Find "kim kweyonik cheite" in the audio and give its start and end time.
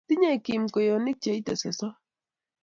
0.45-1.53